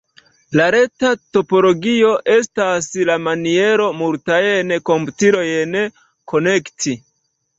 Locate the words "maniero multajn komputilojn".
3.27-5.77